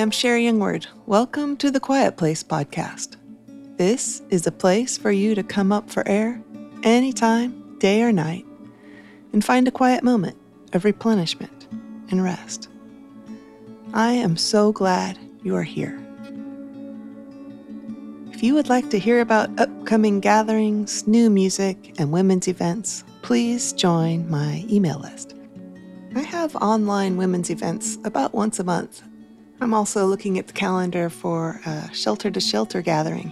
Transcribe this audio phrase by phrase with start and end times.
[0.00, 0.86] am Sherri Youngward.
[1.04, 3.16] Welcome to the Quiet Place podcast.
[3.76, 6.42] This is a place for you to come up for air
[6.82, 8.46] anytime, day or night,
[9.34, 10.38] and find a quiet moment
[10.72, 11.68] of replenishment
[12.10, 12.68] and rest.
[13.92, 16.00] I am so glad you are here.
[18.32, 23.74] If you would like to hear about upcoming gatherings, new music, and women's events, please
[23.74, 25.34] join my email list.
[26.16, 29.02] I have online women's events about once a month.
[29.60, 33.30] I'm also looking at the calendar for a shelter to shelter gathering,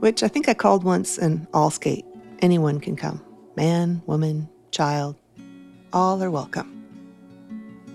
[0.00, 2.04] which I think I called once an all skate.
[2.40, 3.22] Anyone can come
[3.56, 5.16] man, woman, child,
[5.92, 6.72] all are welcome.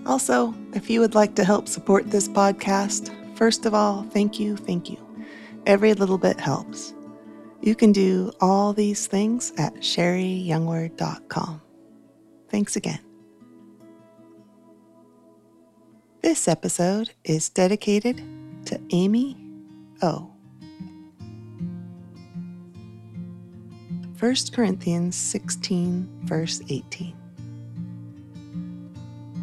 [0.06, 4.56] Also, if you would like to help support this podcast, first of all, thank you,
[4.56, 4.98] thank you.
[5.64, 6.92] Every little bit helps.
[7.60, 11.62] You can do all these things at sherriyoungward.com.
[12.48, 13.11] Thanks again.
[16.22, 18.22] This episode is dedicated
[18.66, 19.36] to Amy
[20.02, 20.30] O.
[24.20, 27.16] 1 Corinthians 16, verse 18.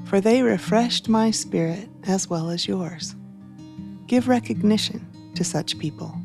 [0.06, 3.14] For they refreshed my spirit as well as yours.
[4.08, 5.06] Give recognition
[5.36, 6.16] to such people.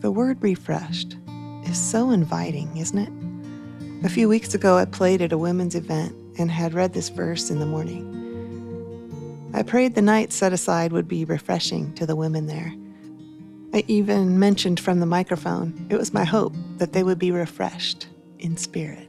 [0.00, 1.18] The word refreshed
[1.64, 4.06] is so inviting, isn't it?
[4.06, 7.50] A few weeks ago, I played at a women's event and had read this verse
[7.50, 8.12] in the morning.
[9.54, 12.74] I prayed the night set aside would be refreshing to the women there.
[13.72, 18.08] I even mentioned from the microphone it was my hope that they would be refreshed
[18.38, 19.08] in spirit.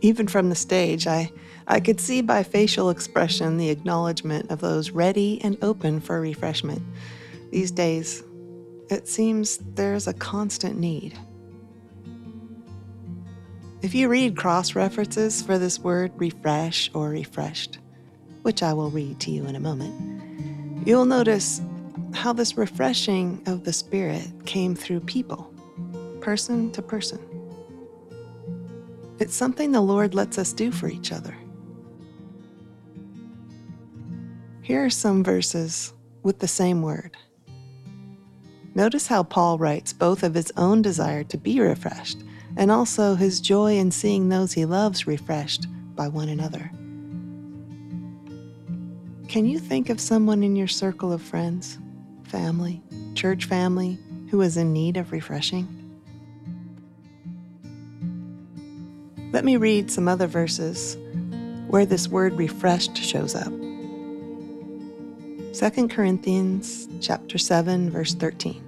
[0.00, 1.30] Even from the stage, I,
[1.66, 6.82] I could see by facial expression the acknowledgement of those ready and open for refreshment.
[7.50, 8.22] These days,
[8.90, 11.18] it seems there's a constant need.
[13.80, 17.78] If you read cross references for this word refresh or refreshed,
[18.42, 21.60] which I will read to you in a moment, you'll notice
[22.12, 25.54] how this refreshing of the Spirit came through people,
[26.20, 27.20] person to person.
[29.20, 31.36] It's something the Lord lets us do for each other.
[34.60, 35.92] Here are some verses
[36.24, 37.16] with the same word.
[38.74, 42.24] Notice how Paul writes both of his own desire to be refreshed
[42.58, 46.70] and also his joy in seeing those he loves refreshed by one another.
[49.28, 51.78] Can you think of someone in your circle of friends,
[52.24, 52.82] family,
[53.14, 53.96] church family
[54.30, 55.68] who is in need of refreshing?
[59.32, 60.96] Let me read some other verses
[61.68, 63.52] where this word refreshed shows up.
[65.52, 68.64] 2 Corinthians chapter 7 verse 13.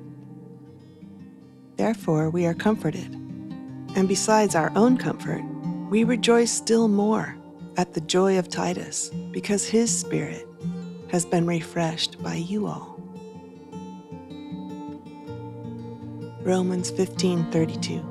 [1.76, 3.19] Therefore we are comforted
[3.96, 5.42] and besides our own comfort,
[5.90, 7.36] we rejoice still more
[7.76, 10.46] at the joy of Titus because his spirit
[11.10, 12.96] has been refreshed by you all.
[16.42, 18.02] Romans 15:32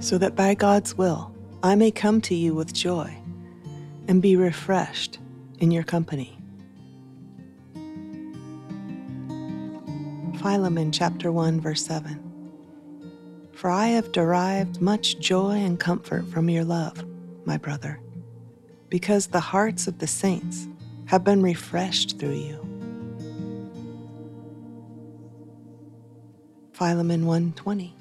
[0.00, 3.16] So that by God's will I may come to you with joy
[4.08, 5.18] and be refreshed
[5.58, 6.38] in your company.
[10.40, 12.31] Philemon chapter 1 verse 7
[13.62, 17.06] for I have derived much joy and comfort from your love,
[17.44, 18.00] my brother,
[18.88, 20.66] because the hearts of the saints
[21.06, 22.58] have been refreshed through you.
[26.72, 27.94] Philemon 120.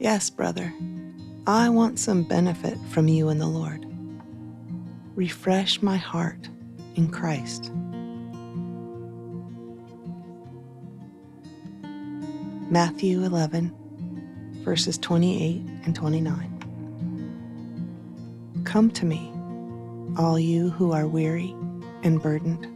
[0.00, 0.70] Yes, brother,
[1.46, 3.86] I want some benefit from you in the Lord.
[5.14, 6.46] Refresh my heart
[6.94, 7.72] in Christ.
[12.70, 13.74] Matthew 11
[14.68, 16.52] verses 28 and 29.
[18.64, 19.32] Come to me,
[20.18, 21.56] all you who are weary
[22.02, 22.66] and burdened,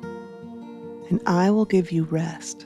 [1.10, 2.64] and I will give you rest.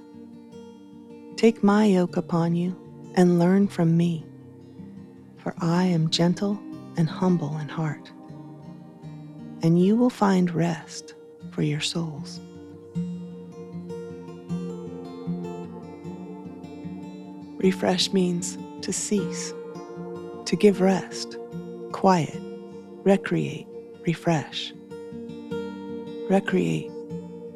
[1.35, 2.77] Take my yoke upon you
[3.17, 4.25] and learn from me,
[5.39, 6.57] for I am gentle
[6.97, 8.13] and humble in heart,
[9.61, 11.15] and you will find rest
[11.51, 12.39] for your souls.
[17.59, 18.57] Refresh means
[18.87, 19.53] to cease,
[20.45, 21.37] to give rest,
[21.91, 22.41] quiet,
[23.03, 23.67] recreate,
[24.07, 24.73] refresh.
[26.31, 26.93] Recreate,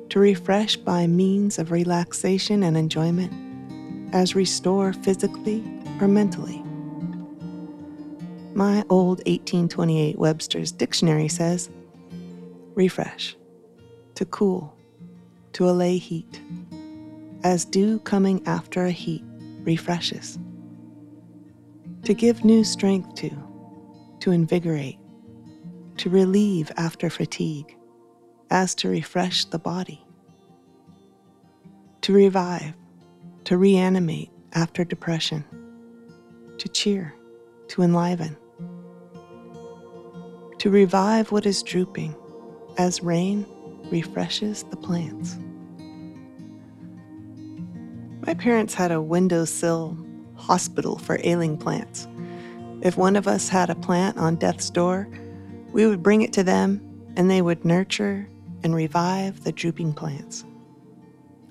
[0.09, 3.33] to refresh by means of relaxation and enjoyment,
[4.13, 5.63] as restore physically
[6.01, 6.65] or mentally.
[8.53, 11.71] My old 1828 Webster's Dictionary says
[12.75, 13.37] refresh,
[14.17, 14.77] to cool,
[15.53, 16.41] to allay heat,
[17.45, 19.23] as dew coming after a heat
[19.63, 20.37] refreshes
[22.05, 23.31] to give new strength to,
[24.21, 24.99] to invigorate,
[25.99, 27.77] to relieve after fatigue,
[28.51, 30.05] as to refresh the body,
[32.01, 32.75] to revive,
[33.45, 35.45] to reanimate after depression,
[36.59, 37.15] to cheer,
[37.69, 38.37] to enliven,
[40.59, 42.15] to revive what is drooping
[42.79, 43.47] as rain
[43.91, 45.37] refreshes the plants.
[48.27, 49.97] My parents had a windowsill
[50.51, 52.09] hospital for ailing plants.
[52.83, 55.07] If one of us had a plant on death's door,
[55.71, 56.81] we would bring it to them
[57.17, 58.27] and they would nurture
[58.65, 60.45] and revive the drooping plants.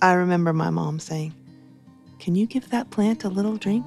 [0.01, 1.33] I remember my mom saying,
[2.19, 3.85] Can you give that plant a little drink?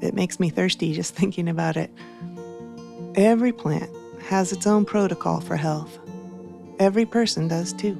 [0.00, 1.90] It makes me thirsty just thinking about it.
[3.16, 3.90] Every plant
[4.28, 5.98] has its own protocol for health.
[6.78, 7.98] Every person does too.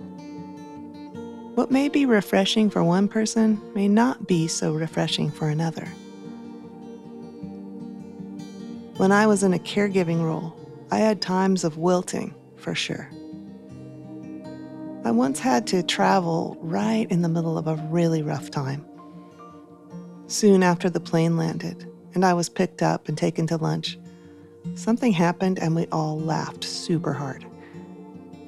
[1.56, 5.86] What may be refreshing for one person may not be so refreshing for another.
[8.98, 10.54] When I was in a caregiving role,
[10.90, 13.10] I had times of wilting for sure.
[15.02, 18.84] I once had to travel right in the middle of a really rough time.
[20.26, 23.98] Soon after the plane landed and I was picked up and taken to lunch,
[24.74, 27.46] something happened and we all laughed super hard.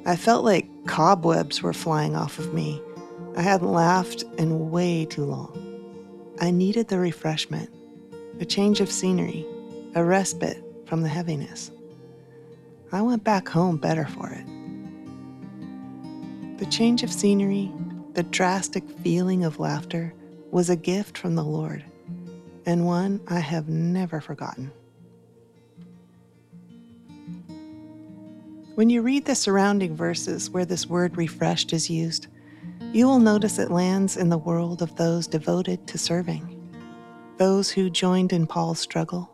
[0.05, 2.83] I felt like cobwebs were flying off of me.
[3.38, 5.52] I hadn't laughed in way too long.
[6.40, 7.70] I needed the refreshment,
[8.40, 9.46] a change of scenery,
[9.94, 11.70] a respite from the heaviness.
[12.90, 14.44] I went back home better for it.
[16.58, 17.70] The change of scenery,
[18.14, 20.12] the drastic feeling of laughter,
[20.50, 21.85] was a gift from the Lord,
[22.67, 24.73] and one I have never forgotten.
[28.75, 32.26] When you read the surrounding verses where this word refreshed is used,
[32.93, 36.55] you will notice it lands in the world of those devoted to serving,
[37.37, 39.31] those who joined in Paul's struggle,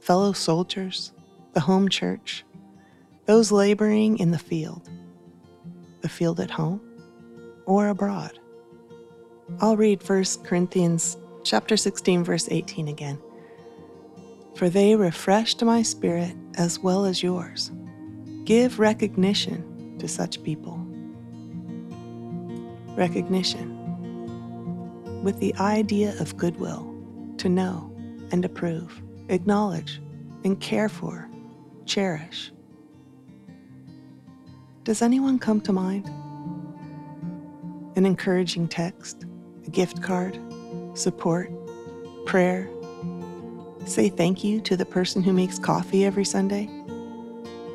[0.00, 1.12] fellow soldiers,
[1.52, 2.44] the home church,
[3.26, 4.88] those laboring in the field
[6.00, 6.80] the field at home
[7.66, 8.38] or abroad.
[9.60, 13.18] I'll read 1 Corinthians chapter 16 verse 18 again.
[14.56, 17.70] For they refreshed my spirit as well as yours.
[18.44, 20.89] Give recognition to such people.
[23.00, 23.78] Recognition
[25.24, 26.86] with the idea of goodwill,
[27.38, 27.92] to know
[28.30, 30.00] and approve, acknowledge
[30.44, 31.28] and care for,
[31.84, 32.52] cherish
[34.84, 36.08] does anyone come to mind?
[37.96, 39.24] An encouraging text,
[39.66, 40.38] a gift card,
[40.94, 41.48] support,
[42.26, 42.68] prayer.
[43.84, 46.68] Say thank you to the person who makes coffee every Sunday.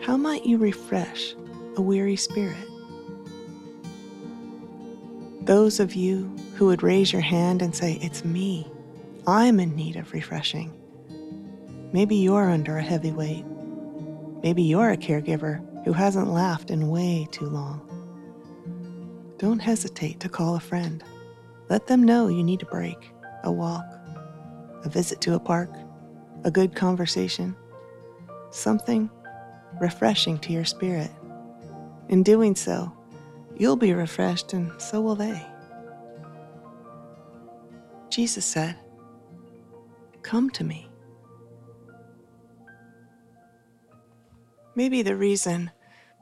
[0.04, 1.36] How might you refresh
[1.78, 2.68] a weary spirit?
[5.46, 8.68] Those of you who would raise your hand and say, It's me,
[9.28, 10.74] I'm in need of refreshing.
[11.94, 13.46] Maybe you're under a heavy weight.
[14.42, 17.80] Maybe you're a caregiver who hasn't laughed in way too long.
[19.38, 21.04] Don't hesitate to call a friend.
[21.70, 23.12] Let them know you need a break,
[23.44, 23.86] a walk,
[24.84, 25.70] a visit to a park,
[26.44, 27.56] a good conversation,
[28.50, 29.12] something
[29.80, 31.12] refreshing to your spirit.
[32.10, 32.92] In doing so,
[33.58, 35.46] you'll be refreshed and so will they.
[38.10, 38.78] Jesus said,
[40.22, 40.90] Come to me.
[44.76, 45.72] Maybe the reason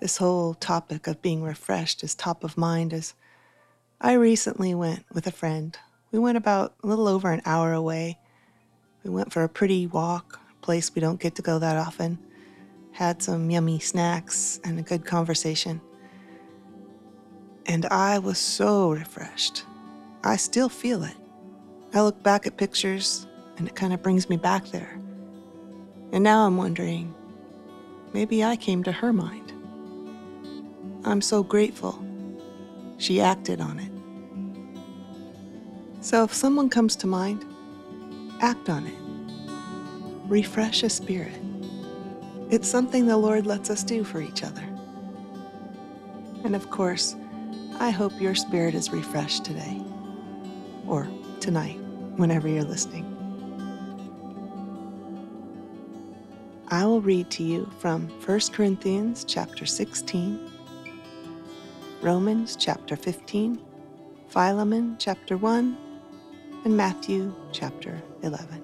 [0.01, 3.13] this whole topic of being refreshed is top of mind is
[4.01, 5.77] I recently went with a friend.
[6.11, 8.19] We went about a little over an hour away.
[9.03, 12.19] We went for a pretty walk, a place we don't get to go that often,
[12.91, 15.81] had some yummy snacks and a good conversation.
[17.65, 19.65] And I was so refreshed.
[20.23, 21.15] I still feel it.
[21.93, 23.27] I look back at pictures
[23.57, 24.99] and it kind of brings me back there.
[26.11, 27.13] And now I'm wondering
[28.13, 29.53] maybe I came to her mind.
[31.05, 32.03] I'm so grateful
[32.97, 33.91] she acted on it.
[36.03, 37.45] So if someone comes to mind,
[38.41, 40.29] act on it.
[40.29, 41.39] Refresh a spirit.
[42.49, 44.63] It's something the Lord lets us do for each other.
[46.43, 47.15] And of course,
[47.79, 49.81] I hope your spirit is refreshed today
[50.87, 51.07] or
[51.39, 51.79] tonight,
[52.17, 53.09] whenever you're listening.
[56.69, 60.51] I will read to you from 1 Corinthians chapter 16,
[62.01, 63.59] Romans chapter 15,
[64.29, 65.77] Philemon chapter 1,
[66.65, 68.63] and Matthew chapter 11.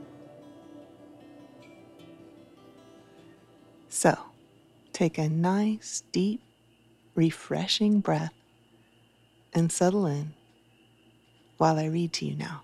[3.89, 4.17] So,
[4.93, 6.41] take a nice, deep,
[7.15, 8.33] refreshing breath
[9.53, 10.33] and settle in
[11.57, 12.63] while I read to you now.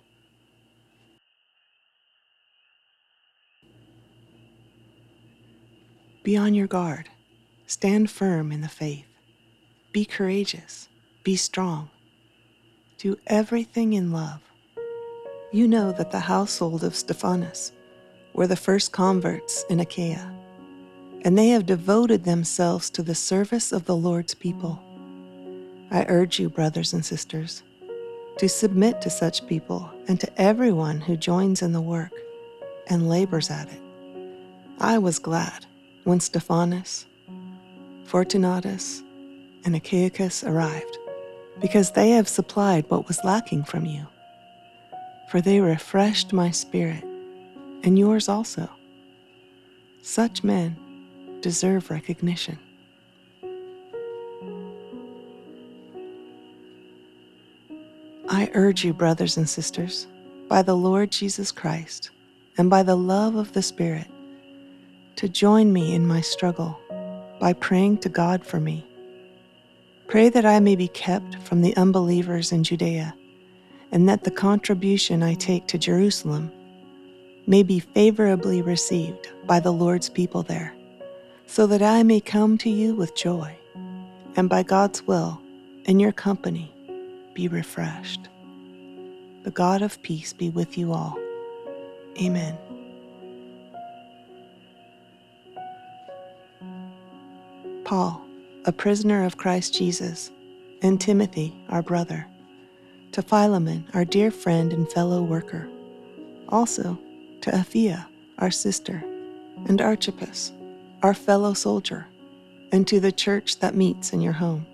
[6.23, 7.09] Be on your guard.
[7.67, 9.05] Stand firm in the faith.
[9.91, 10.89] Be courageous,
[11.23, 11.89] be strong,
[12.97, 14.41] do everything in love.
[15.51, 17.71] You know that the household of Stephanas
[18.33, 20.33] were the first converts in Achaia,
[21.21, 24.81] and they have devoted themselves to the service of the Lord's people.
[25.91, 27.63] I urge you, brothers and sisters,
[28.37, 32.11] to submit to such people and to everyone who joins in the work
[32.87, 33.81] and labors at it.
[34.79, 35.65] I was glad
[36.03, 37.05] when Stephanas,
[38.05, 39.01] Fortunatus,
[39.63, 40.97] and Achaicus arrived,
[41.61, 44.05] because they have supplied what was lacking from you.
[45.31, 47.03] For they refreshed my spirit,
[47.83, 48.69] and yours also.
[50.01, 50.75] Such men
[51.41, 52.59] deserve recognition.
[58.27, 60.07] I urge you, brothers and sisters,
[60.47, 62.09] by the Lord Jesus Christ
[62.57, 64.07] and by the love of the Spirit,
[65.17, 66.79] to join me in my struggle
[67.39, 68.85] by praying to God for me.
[70.07, 73.13] Pray that I may be kept from the unbelievers in Judea,
[73.91, 76.51] and that the contribution I take to Jerusalem
[77.45, 80.73] may be favorably received by the Lord's people there,
[81.45, 83.55] so that I may come to you with joy,
[84.35, 85.39] and by God's will,
[85.85, 86.74] in your company,
[87.35, 88.27] be refreshed.
[89.43, 91.19] The God of peace be with you all.
[92.19, 92.57] Amen.
[97.83, 98.25] Paul,
[98.65, 100.31] a prisoner of Christ Jesus,
[100.81, 102.25] and Timothy, our brother,
[103.11, 105.69] to Philemon, our dear friend and fellow worker,
[106.49, 106.97] also
[107.41, 108.07] to Apphia,
[108.39, 109.03] our sister,
[109.67, 110.51] and Archippus,
[111.03, 112.07] our fellow soldier,
[112.71, 114.65] and to the church that meets in your home.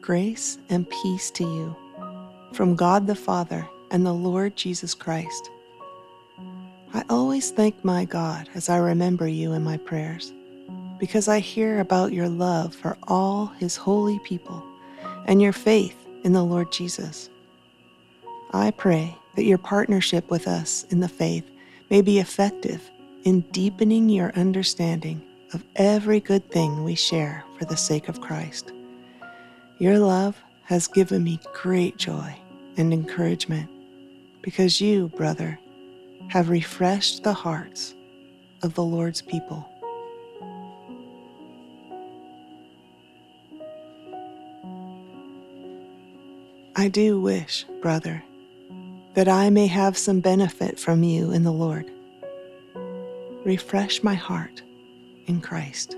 [0.00, 1.76] Grace and peace to you
[2.54, 5.50] from God the Father and the Lord Jesus Christ.
[6.94, 10.32] I always thank my God as I remember you in my prayers,
[10.98, 14.64] because I hear about your love for all his holy people
[15.26, 17.28] and your faith in the Lord Jesus.
[18.52, 21.44] I pray that your partnership with us in the faith
[21.90, 22.82] may be effective
[23.24, 28.72] in deepening your understanding of every good thing we share for the sake of Christ.
[29.80, 32.36] Your love has given me great joy
[32.76, 33.70] and encouragement
[34.42, 35.56] because you, brother,
[36.28, 37.94] have refreshed the hearts
[38.62, 39.68] of the Lord's people.
[46.74, 48.22] I do wish, brother,
[49.14, 51.88] that I may have some benefit from you in the Lord.
[53.44, 54.62] Refresh my heart
[55.26, 55.97] in Christ.